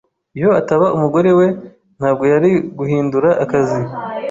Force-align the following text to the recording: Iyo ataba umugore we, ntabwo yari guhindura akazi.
Iyo 0.37 0.49
ataba 0.59 0.85
umugore 0.95 1.29
we, 1.39 1.47
ntabwo 1.97 2.23
yari 2.33 2.51
guhindura 2.77 3.29
akazi. 3.43 3.79